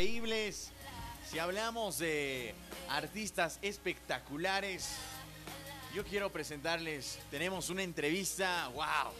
increíbles, 0.00 0.70
si 1.30 1.38
hablamos 1.38 1.98
de 1.98 2.54
artistas 2.88 3.58
espectaculares, 3.60 4.92
yo 5.94 6.04
quiero 6.04 6.32
presentarles, 6.32 7.18
tenemos 7.30 7.68
una 7.68 7.82
entrevista, 7.82 8.68
wow, 8.68 9.12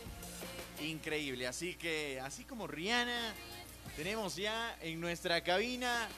increíble. 0.80 1.46
Así 1.46 1.74
que, 1.74 2.18
así 2.24 2.44
como 2.44 2.66
Rihanna, 2.66 3.34
tenemos 3.94 4.36
ya 4.36 4.74
en 4.80 5.02
nuestra 5.02 5.42
cabina 5.42 6.08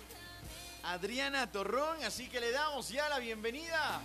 Adriana 0.85 1.51
Torrón, 1.51 1.97
así 2.05 2.29
que 2.29 2.39
le 2.39 2.53
damos 2.53 2.89
ya 2.89 3.09
la 3.09 3.19
bienvenida 3.19 4.01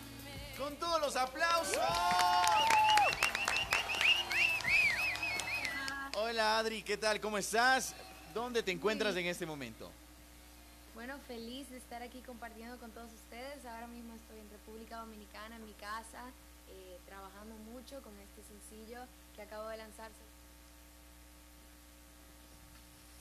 con 0.58 0.76
todos 0.78 1.00
los 1.00 1.16
aplausos. 1.18 1.78
Hola 6.16 6.58
Adri, 6.58 6.82
¿qué 6.82 6.98
tal? 6.98 7.22
¿Cómo 7.22 7.38
estás? 7.38 7.94
¿Dónde 8.34 8.64
te 8.64 8.72
encuentras 8.72 9.16
en 9.18 9.28
este 9.28 9.46
momento? 9.46 9.92
Bueno, 10.98 11.20
feliz 11.28 11.70
de 11.70 11.78
estar 11.78 12.02
aquí 12.02 12.22
compartiendo 12.22 12.76
con 12.80 12.90
todos 12.90 13.14
ustedes. 13.14 13.64
Ahora 13.68 13.86
mismo 13.86 14.16
estoy 14.16 14.40
en 14.40 14.50
República 14.50 14.98
Dominicana, 14.98 15.58
en 15.58 15.64
mi 15.64 15.74
casa, 15.74 16.24
eh, 16.72 16.98
trabajando 17.06 17.54
mucho 17.72 18.02
con 18.02 18.14
este 18.18 18.42
sencillo 18.42 19.02
que 19.36 19.44
acabo 19.44 19.68
de 19.68 19.78
lanzarse. 19.78 20.24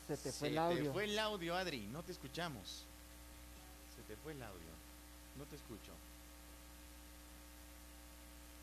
Se 0.07 0.17
te 0.17 0.33
fue 0.33 0.49
el 0.49 0.57
audio. 0.57 0.77
Se 0.79 0.83
te 0.85 0.91
fue 0.91 1.05
el 1.05 1.19
audio, 1.19 1.55
Adri, 1.55 1.87
no 1.89 2.03
te 2.03 2.13
escuchamos. 2.13 2.87
Se 3.95 4.01
te 4.05 4.17
fue 4.23 4.33
el 4.33 4.43
audio, 4.43 4.71
no 5.37 5.45
te 5.45 5.57
escucho. 5.57 5.93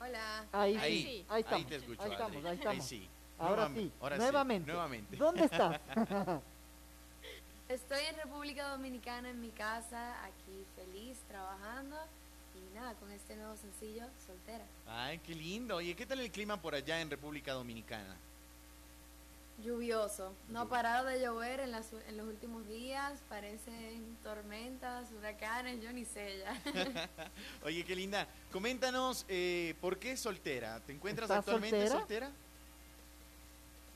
Hola. 0.02 0.46
Ahí, 0.54 0.76
Ahí, 0.78 1.04
sí, 1.04 1.26
ahí 1.30 1.42
estamos. 1.42 1.68
te 1.68 1.76
escucho, 1.76 2.02
ahí 2.02 2.12
Adri. 2.14 2.24
estamos, 2.24 2.46
ahí 2.46 2.58
estamos. 2.58 2.86
sí. 2.88 3.08
Ahora 3.38 3.70
Nuevamente, 3.70 3.90
sí, 3.92 3.94
ahora 4.02 4.18
nuevamente. 4.18 4.72
nuevamente. 4.72 5.18
¿Dónde 5.18 5.44
estás? 5.46 5.80
Estoy 7.74 8.06
en 8.08 8.16
República 8.18 8.70
Dominicana, 8.70 9.32
en 9.32 9.42
mi 9.42 9.50
casa, 9.50 10.24
aquí 10.26 10.64
feliz, 10.76 11.18
trabajando. 11.28 11.98
Y 12.54 12.76
nada, 12.76 12.94
con 12.94 13.12
este 13.12 13.36
nuevo 13.36 13.56
sencillo, 13.58 14.06
soltera. 14.28 14.64
Ay, 14.86 15.18
qué 15.26 15.34
lindo. 15.34 15.78
Oye, 15.78 15.96
¿qué 15.96 16.06
tal 16.06 16.20
el 16.20 16.30
clima 16.30 16.62
por 16.62 16.76
allá 16.76 17.02
en 17.02 17.10
República 17.10 17.54
Dominicana? 17.54 18.16
Lluvioso. 19.64 20.36
No 20.50 20.62
ha 20.62 20.70
parado 20.70 21.08
de 21.08 21.20
llover 21.20 21.62
en, 21.62 21.72
las, 21.72 21.92
en 22.08 22.16
los 22.16 22.28
últimos 22.28 22.68
días. 22.68 23.20
Parecen 23.28 24.18
tormentas, 24.22 25.08
huracanes, 25.18 25.82
yo 25.82 25.92
ni 25.92 26.06
sé 26.06 26.44
ya. 26.44 27.10
Oye, 27.64 27.84
qué 27.84 27.96
linda. 27.96 28.28
Coméntanos, 28.52 29.26
eh, 29.30 29.74
¿por 29.82 29.98
qué 29.98 30.16
soltera? 30.16 30.80
¿Te 30.82 30.94
encuentras 30.94 31.26
¿Estás 31.28 31.40
actualmente 31.40 31.88
soltera? 31.88 32.28
soltera? 32.28 32.32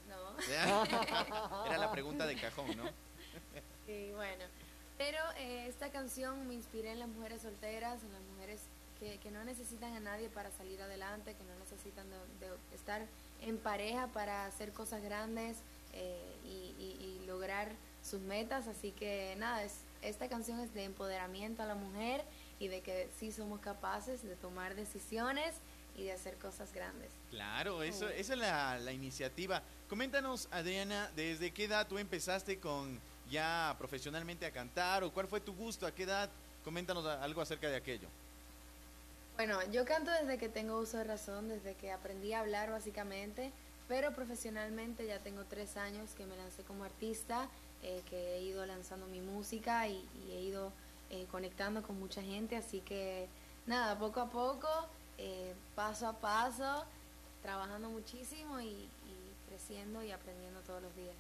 no. 0.09 1.65
Era 1.67 1.77
la 1.77 1.91
pregunta 1.91 2.25
de 2.25 2.35
cajón, 2.37 2.75
¿no? 2.75 3.07
Sí, 3.85 4.11
bueno. 4.15 4.43
Pero 4.97 5.17
eh, 5.37 5.67
esta 5.69 5.89
canción 5.91 6.47
me 6.47 6.53
inspiré 6.55 6.91
en 6.91 6.99
las 6.99 7.07
mujeres 7.07 7.41
solteras, 7.43 8.03
en 8.03 8.11
las 8.11 8.21
mujeres 8.33 8.61
que, 8.99 9.17
que 9.19 9.31
no 9.31 9.43
necesitan 9.45 9.93
a 9.93 9.99
nadie 9.99 10.27
para 10.29 10.51
salir 10.51 10.81
adelante, 10.81 11.35
que 11.35 11.43
no 11.43 11.55
necesitan 11.59 12.05
de, 12.09 12.47
de 12.47 12.53
estar 12.75 13.05
en 13.43 13.57
pareja 13.59 14.07
para 14.07 14.45
hacer 14.45 14.73
cosas 14.73 15.01
grandes 15.03 15.57
eh, 15.93 16.35
y, 16.43 16.73
y- 16.81 16.97
y 17.21 17.25
lograr 17.27 17.71
sus 18.03 18.19
metas. 18.21 18.67
Así 18.67 18.91
que 18.91 19.35
nada, 19.37 19.63
es, 19.63 19.75
esta 20.01 20.27
canción 20.27 20.59
es 20.59 20.73
de 20.73 20.83
empoderamiento 20.83 21.61
a 21.63 21.65
la 21.67 21.75
mujer 21.75 22.23
y 22.59 22.67
de 22.69 22.81
que 22.81 23.07
sí 23.19 23.31
somos 23.31 23.59
capaces 23.61 24.23
de 24.23 24.35
tomar 24.35 24.75
decisiones 24.75 25.55
y 25.95 26.03
de 26.05 26.11
hacer 26.11 26.35
cosas 26.37 26.73
grandes. 26.73 27.11
Claro, 27.29 27.83
eso, 27.83 28.09
esa 28.09 28.33
es 28.33 28.39
la, 28.39 28.79
la 28.79 28.91
iniciativa. 28.91 29.61
Coméntanos, 29.87 30.47
Adriana, 30.51 31.09
¿desde 31.15 31.51
qué 31.51 31.65
edad 31.65 31.87
tú 31.87 31.97
empezaste 31.99 32.59
con 32.59 32.99
ya 33.29 33.75
profesionalmente 33.77 34.45
a 34.45 34.51
cantar 34.51 35.03
o 35.03 35.11
cuál 35.11 35.27
fue 35.27 35.39
tu 35.39 35.53
gusto? 35.53 35.85
¿A 35.85 35.91
qué 35.91 36.03
edad? 36.03 36.29
Coméntanos 36.63 37.05
algo 37.05 37.41
acerca 37.41 37.69
de 37.69 37.75
aquello. 37.75 38.07
Bueno, 39.35 39.59
yo 39.71 39.85
canto 39.85 40.09
desde 40.11 40.37
que 40.37 40.49
tengo 40.49 40.79
uso 40.79 40.97
de 40.97 41.03
razón, 41.03 41.47
desde 41.47 41.75
que 41.75 41.91
aprendí 41.91 42.33
a 42.33 42.39
hablar 42.39 42.71
básicamente, 42.71 43.51
pero 43.87 44.11
profesionalmente 44.11 45.05
ya 45.05 45.19
tengo 45.19 45.43
tres 45.45 45.77
años 45.77 46.11
que 46.15 46.25
me 46.25 46.35
lancé 46.35 46.63
como 46.63 46.83
artista, 46.83 47.47
eh, 47.83 48.01
que 48.09 48.35
he 48.35 48.41
ido 48.41 48.65
lanzando 48.65 49.05
mi 49.05 49.21
música 49.21 49.87
y, 49.87 50.03
he 50.31 50.41
ido 50.41 50.73
eh, 51.11 51.27
conectando 51.31 51.83
con 51.83 51.99
mucha 51.99 52.21
gente, 52.23 52.55
así 52.55 52.81
que 52.81 53.27
nada, 53.67 53.97
poco 53.99 54.21
a 54.21 54.29
poco, 54.29 54.67
eh, 55.19 55.53
paso 55.75 56.07
a 56.07 56.13
paso, 56.13 56.85
trabajando 57.43 57.89
muchísimo 57.89 58.59
y 58.59 58.89
creciendo 59.47 60.03
y 60.03 60.11
aprendiendo 60.11 60.59
todos 60.61 60.81
los 60.81 60.95
días. 60.95 61.15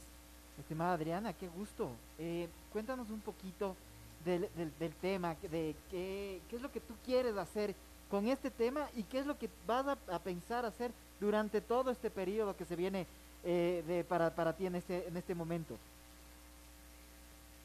Estimada 0.59 0.93
Adriana, 0.93 1.33
qué 1.33 1.47
gusto. 1.47 1.91
Eh, 2.17 2.49
cuéntanos 2.71 3.09
un 3.09 3.21
poquito 3.21 3.75
del, 4.25 4.49
del, 4.79 4.93
tema, 4.95 5.35
de 5.41 5.75
qué, 5.89 6.41
qué 6.49 6.55
es 6.55 6.61
lo 6.61 6.71
que 6.71 6.81
tú 6.81 6.93
quieres 7.05 7.37
hacer 7.37 7.75
con 8.09 8.27
este 8.27 8.49
tema 8.49 8.89
y 8.95 9.03
qué 9.03 9.19
es 9.19 9.25
lo 9.25 9.37
que 9.37 9.49
vas 9.65 9.85
a, 9.87 9.97
a 10.13 10.19
pensar 10.19 10.65
hacer 10.65 10.91
durante 11.19 11.61
todo 11.61 11.91
este 11.91 12.09
periodo 12.09 12.55
que 12.55 12.65
se 12.65 12.75
viene 12.75 13.05
eh, 13.43 13.83
de, 13.87 14.03
para, 14.03 14.33
para 14.33 14.53
ti 14.53 14.65
en 14.65 14.75
este, 14.75 15.07
en 15.07 15.15
este 15.15 15.35
momento. 15.35 15.77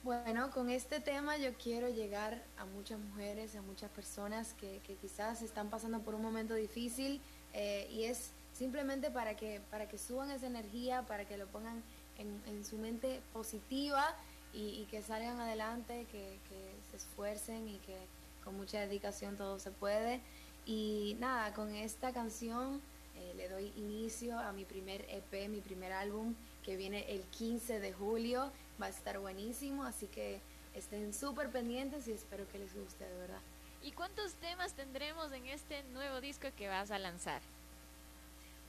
Bueno, 0.04 0.50
con 0.50 0.68
este 0.68 1.00
tema 1.00 1.36
yo 1.36 1.52
quiero 1.54 1.88
llegar 1.88 2.42
a 2.58 2.64
muchas 2.64 2.98
mujeres, 2.98 3.54
a 3.54 3.62
muchas 3.62 3.90
personas 3.90 4.52
que, 4.54 4.80
que 4.86 4.94
quizás 4.96 5.42
están 5.42 5.70
pasando 5.70 6.00
por 6.00 6.14
un 6.14 6.22
momento 6.22 6.54
difícil 6.54 7.20
eh, 7.52 7.88
y 7.90 8.04
es 8.04 8.30
simplemente 8.52 9.10
para 9.10 9.36
que, 9.36 9.60
para 9.70 9.88
que 9.88 9.98
suban 9.98 10.30
esa 10.30 10.46
energía, 10.46 11.02
para 11.02 11.24
que 11.24 11.36
lo 11.36 11.46
pongan 11.46 11.82
en, 12.18 12.42
en 12.46 12.64
su 12.64 12.78
mente 12.78 13.20
positiva 13.32 14.16
y, 14.52 14.80
y 14.80 14.86
que 14.90 15.02
salgan 15.02 15.40
adelante, 15.40 16.06
que, 16.10 16.38
que 16.48 16.74
se 16.90 16.96
esfuercen 16.96 17.68
y 17.68 17.78
que 17.78 17.96
con 18.44 18.56
mucha 18.56 18.80
dedicación 18.80 19.36
todo 19.36 19.58
se 19.58 19.70
puede. 19.70 20.20
Y 20.66 21.16
nada, 21.18 21.52
con 21.54 21.74
esta 21.74 22.12
canción 22.12 22.80
eh, 23.16 23.34
le 23.36 23.48
doy 23.48 23.72
inicio 23.76 24.38
a 24.38 24.52
mi 24.52 24.64
primer 24.64 25.04
EP, 25.08 25.48
mi 25.48 25.60
primer 25.60 25.92
álbum, 25.92 26.34
que 26.62 26.76
viene 26.76 27.10
el 27.12 27.22
15 27.24 27.80
de 27.80 27.92
julio. 27.92 28.52
Va 28.80 28.86
a 28.86 28.90
estar 28.90 29.18
buenísimo, 29.18 29.84
así 29.84 30.06
que 30.06 30.40
estén 30.74 31.12
súper 31.12 31.50
pendientes 31.50 32.08
y 32.08 32.12
espero 32.12 32.48
que 32.48 32.58
les 32.58 32.74
guste, 32.74 33.04
de 33.04 33.16
verdad. 33.16 33.40
¿Y 33.82 33.92
cuántos 33.92 34.34
temas 34.34 34.74
tendremos 34.74 35.32
en 35.32 35.46
este 35.46 35.82
nuevo 35.92 36.20
disco 36.20 36.48
que 36.56 36.68
vas 36.68 36.90
a 36.90 36.98
lanzar? 36.98 37.42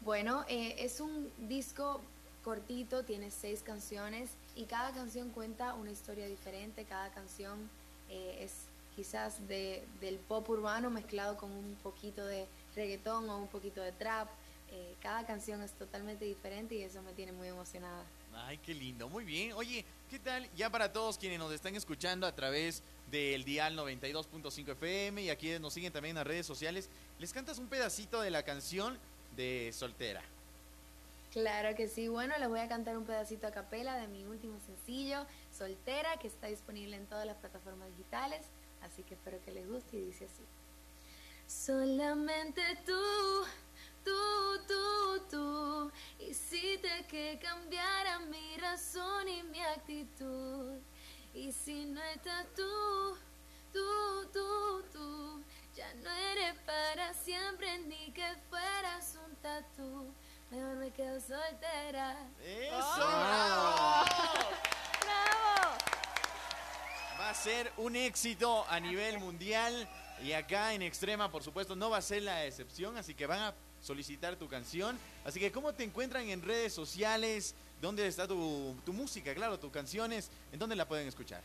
Bueno, 0.01 0.43
eh, 0.49 0.75
es 0.79 0.99
un 0.99 1.31
disco 1.47 2.01
cortito, 2.43 3.03
tiene 3.03 3.31
seis 3.31 3.61
canciones 3.63 4.31
y 4.55 4.65
cada 4.65 4.91
canción 4.91 5.29
cuenta 5.31 5.73
una 5.73 5.91
historia 5.91 6.27
diferente, 6.27 6.85
cada 6.85 7.09
canción 7.11 7.69
eh, 8.09 8.37
es 8.41 8.51
quizás 8.95 9.47
de, 9.47 9.83
del 9.99 10.17
pop 10.17 10.47
urbano 10.49 10.89
mezclado 10.89 11.37
con 11.37 11.51
un 11.51 11.75
poquito 11.81 12.25
de 12.25 12.45
reggaetón 12.75 13.29
o 13.29 13.37
un 13.37 13.47
poquito 13.47 13.81
de 13.81 13.91
trap. 13.91 14.29
Eh, 14.71 14.95
cada 15.01 15.25
canción 15.25 15.61
es 15.61 15.71
totalmente 15.73 16.25
diferente 16.25 16.75
y 16.75 16.83
eso 16.83 17.01
me 17.01 17.13
tiene 17.13 17.31
muy 17.31 17.47
emocionada. 17.47 18.03
Ay, 18.35 18.57
qué 18.57 18.73
lindo, 18.73 19.07
muy 19.07 19.23
bien. 19.23 19.53
Oye, 19.53 19.85
¿qué 20.09 20.19
tal? 20.19 20.49
Ya 20.55 20.69
para 20.69 20.91
todos 20.91 21.17
quienes 21.17 21.37
nos 21.37 21.51
están 21.51 21.75
escuchando 21.75 22.25
a 22.25 22.35
través 22.35 22.81
del 23.11 23.43
dial 23.43 23.77
92.5 23.77 24.71
FM 24.71 25.21
y 25.21 25.29
aquí 25.29 25.59
nos 25.59 25.73
siguen 25.73 25.93
también 25.93 26.11
en 26.11 26.17
las 26.17 26.27
redes 26.27 26.47
sociales, 26.47 26.89
¿les 27.19 27.31
cantas 27.31 27.59
un 27.59 27.67
pedacito 27.67 28.21
de 28.21 28.31
la 28.31 28.41
canción 28.41 28.97
de 29.35 29.71
Soltera? 29.71 30.23
Claro 31.33 31.73
que 31.73 31.87
sí. 31.87 32.07
Bueno, 32.09 32.35
les 32.37 32.47
voy 32.47 32.59
a 32.59 32.67
cantar 32.67 32.95
un 32.95 33.05
pedacito 33.05 33.47
a 33.47 33.51
capela 33.51 33.97
de 33.97 34.07
mi 34.07 34.23
último 34.23 34.59
sencillo, 34.59 35.25
Soltera, 35.51 36.17
que 36.17 36.27
está 36.27 36.45
disponible 36.45 36.95
en 36.95 37.07
todas 37.07 37.25
las 37.25 37.37
plataformas 37.37 37.89
digitales. 37.89 38.45
Así 38.83 39.01
que 39.01 39.15
espero 39.15 39.43
que 39.43 39.51
les 39.51 39.67
guste 39.67 39.97
y 39.97 40.05
dice 40.05 40.25
así. 40.25 40.43
Solamente 41.47 42.61
tú, 42.85 43.45
tú, 44.05 44.59
tú, 44.67 45.27
tú. 45.31 45.91
Hiciste 46.19 47.07
que 47.09 47.39
cambiara 47.41 48.19
mi 48.19 48.55
razón 48.57 49.27
y 49.27 49.41
mi 49.41 49.59
actitud. 49.59 50.77
Y 51.33 51.51
si 51.51 51.85
no 51.85 52.03
estás 52.15 52.45
tú, 52.55 53.17
tú, 53.73 54.29
tú, 54.31 54.83
tú. 54.93 55.43
Ya 55.75 55.91
no 55.95 56.11
eres 56.11 56.59
para 56.59 57.11
siempre 57.15 57.79
ni 57.79 58.11
que 58.11 58.35
fueras 58.51 59.17
un 59.25 59.35
tatú. 59.37 59.62
Quedo 60.95 61.19
soltera. 61.19 62.15
¡Eso! 62.43 62.75
¡Oh! 62.77 64.05
¡Bravo! 65.01 65.77
Va 67.19 67.29
a 67.31 67.33
ser 67.33 67.71
un 67.77 67.95
éxito 67.95 68.63
a 68.69 68.79
nivel 68.79 69.17
mundial 69.19 69.89
y 70.23 70.33
acá 70.33 70.73
en 70.73 70.83
Extrema, 70.83 71.31
por 71.31 71.41
supuesto, 71.41 71.75
no 71.75 71.89
va 71.89 71.97
a 71.97 72.01
ser 72.01 72.21
la 72.21 72.45
excepción, 72.45 72.95
así 72.95 73.15
que 73.15 73.25
van 73.25 73.39
a 73.39 73.53
solicitar 73.81 74.35
tu 74.35 74.47
canción. 74.47 74.99
Así 75.25 75.39
que, 75.39 75.51
¿cómo 75.51 75.73
te 75.73 75.83
encuentran 75.83 76.29
en 76.29 76.43
redes 76.43 76.73
sociales? 76.73 77.55
¿Dónde 77.81 78.07
está 78.07 78.27
tu, 78.27 78.75
tu 78.85 78.93
música? 78.93 79.33
Claro, 79.33 79.59
tus 79.59 79.71
canciones. 79.71 80.29
¿En 80.51 80.59
dónde 80.59 80.75
la 80.75 80.87
pueden 80.87 81.07
escuchar? 81.07 81.41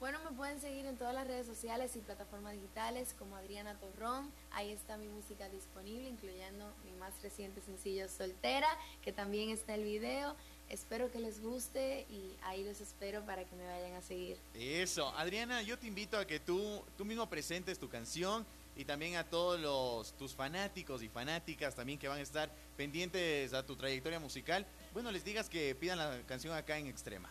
Bueno, 0.00 0.20
me 0.22 0.30
pueden 0.30 0.60
seguir 0.60 0.86
en 0.86 0.96
todas 0.96 1.12
las 1.12 1.26
redes 1.26 1.44
sociales 1.44 1.96
y 1.96 1.98
plataformas 1.98 2.52
digitales 2.52 3.16
como 3.18 3.34
Adriana 3.34 3.74
Torrón. 3.80 4.30
Ahí 4.52 4.70
está 4.70 4.96
mi 4.96 5.08
música 5.08 5.48
disponible, 5.48 6.08
incluyendo 6.08 6.72
mi 6.84 6.92
más 6.92 7.20
reciente 7.20 7.60
sencillo 7.62 8.08
Soltera, 8.08 8.68
que 9.02 9.12
también 9.12 9.50
está 9.50 9.74
el 9.74 9.82
video. 9.82 10.36
Espero 10.68 11.10
que 11.10 11.18
les 11.18 11.42
guste 11.42 12.06
y 12.10 12.36
ahí 12.42 12.62
los 12.62 12.80
espero 12.80 13.26
para 13.26 13.44
que 13.44 13.56
me 13.56 13.66
vayan 13.66 13.94
a 13.94 14.02
seguir. 14.02 14.38
Eso, 14.54 15.08
Adriana, 15.16 15.62
yo 15.62 15.76
te 15.76 15.88
invito 15.88 16.16
a 16.16 16.26
que 16.26 16.38
tú, 16.38 16.84
tú 16.96 17.04
mismo 17.04 17.28
presentes 17.28 17.76
tu 17.80 17.88
canción 17.88 18.46
y 18.76 18.84
también 18.84 19.16
a 19.16 19.24
todos 19.24 19.58
los, 19.58 20.12
tus 20.16 20.32
fanáticos 20.32 21.02
y 21.02 21.08
fanáticas 21.08 21.74
también 21.74 21.98
que 21.98 22.06
van 22.06 22.18
a 22.18 22.22
estar 22.22 22.52
pendientes 22.76 23.52
a 23.52 23.66
tu 23.66 23.74
trayectoria 23.74 24.20
musical. 24.20 24.64
Bueno, 24.92 25.10
les 25.10 25.24
digas 25.24 25.48
que 25.48 25.74
pidan 25.74 25.98
la 25.98 26.22
canción 26.28 26.54
acá 26.54 26.78
en 26.78 26.86
Extrema. 26.86 27.28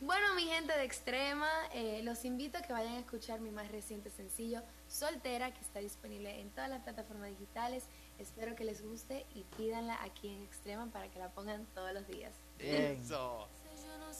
Bueno, 0.00 0.32
mi 0.36 0.44
gente 0.44 0.72
de 0.72 0.84
Extrema, 0.84 1.50
eh, 1.72 2.02
los 2.04 2.24
invito 2.24 2.58
a 2.58 2.62
que 2.62 2.72
vayan 2.72 2.94
a 2.94 2.98
escuchar 3.00 3.40
mi 3.40 3.50
más 3.50 3.70
reciente 3.72 4.10
sencillo, 4.10 4.62
Soltera, 4.86 5.52
que 5.52 5.60
está 5.60 5.80
disponible 5.80 6.40
en 6.40 6.50
todas 6.50 6.70
las 6.70 6.82
plataformas 6.82 7.30
digitales. 7.30 7.84
Espero 8.18 8.54
que 8.54 8.64
les 8.64 8.80
guste 8.82 9.26
y 9.34 9.42
pídanla 9.56 9.98
aquí 10.02 10.28
en 10.28 10.42
Extrema 10.42 10.86
para 10.92 11.10
que 11.10 11.18
la 11.18 11.30
pongan 11.30 11.66
todos 11.74 11.92
los 11.92 12.06
días. 12.06 12.32
Eso. 12.60 13.48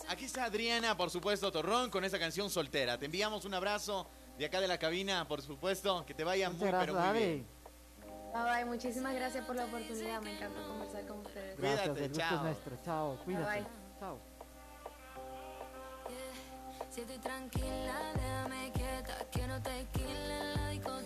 Aquí 0.09 0.25
está 0.25 0.45
Adriana, 0.45 0.97
por 0.97 1.11
supuesto, 1.11 1.51
Torrón, 1.53 1.91
con 1.91 2.05
esa 2.05 2.19
canción 2.19 2.51
soltera. 2.51 2.99
Te 2.99 3.07
enviamos 3.07 3.45
un 3.45 3.55
abrazo 3.55 4.07
de 4.37 4.47
acá 4.47 4.61
de 4.61 4.69
la 4.69 4.79
cabina, 4.79 5.27
por 5.29 5.43
supuesto. 5.43 6.05
Que 6.07 6.15
te 6.15 6.25
vaya 6.25 6.51
Muchas 6.51 6.61
muy, 6.61 6.69
gracias, 6.71 6.91
pero 6.97 7.07
muy 7.07 7.19
bien. 7.19 7.47
Bye 8.33 8.43
bye, 8.43 8.65
muchísimas 8.65 9.15
gracias 9.15 9.45
por 9.47 9.57
la 9.57 9.65
oportunidad, 9.65 10.21
me 10.23 10.37
encanta 10.37 10.61
conversar 10.61 11.07
con 11.07 11.21
ustedes. 11.21 11.57
Gracias, 11.57 11.81
Cuídate, 11.81 12.05
el 12.05 12.09
gusto 12.09 12.25
chao. 12.25 12.37
es 12.37 12.43
nuestro. 12.43 12.79
Chao, 12.85 13.19
cuídate. 13.25 13.61
bye. 13.61 13.67
Chao. 14.01 14.38
Siete 16.99 17.17
tranquila, 17.21 17.95
déjame 18.17 18.73
quieta, 18.73 19.25
que 19.31 19.47
no 19.47 19.63
te 19.63 19.87
quilen 19.93 20.55
la 20.57 20.69
discoteca. 20.71 20.89